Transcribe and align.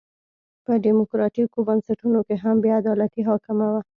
په 0.65 0.71
ډیموکراټیکو 0.85 1.57
بنسټونو 1.67 2.19
کې 2.27 2.35
هم 2.43 2.55
بې 2.63 2.71
عدالتي 2.81 3.21
حاکمه 3.29 3.67
وه. 3.73 3.81